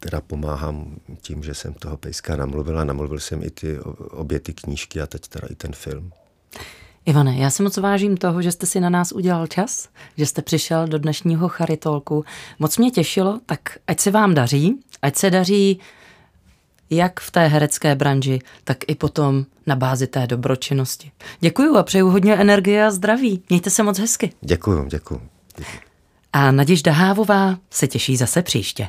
[0.00, 3.78] teda pomáhám tím, že jsem toho pejska namluvil a namluvil jsem i ty
[4.10, 6.12] obě ty knížky a teď teda i ten film.
[7.08, 10.42] Ivane, já si moc vážím toho, že jste si na nás udělal čas, že jste
[10.42, 12.24] přišel do dnešního Charitolku.
[12.58, 15.80] Moc mě těšilo, tak ať se vám daří, ať se daří
[16.90, 21.10] jak v té herecké branži, tak i potom na bázi té dobročinnosti.
[21.40, 23.42] Děkuju a přeju hodně energie a zdraví.
[23.48, 24.32] Mějte se moc hezky.
[24.40, 25.20] Děkuju, děkuju.
[26.32, 28.88] A Naděžda Hávová se těší zase příště.